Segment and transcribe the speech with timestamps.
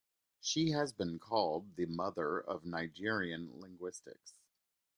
[0.39, 4.33] She has been called The Mother of Nigerian Linguistics.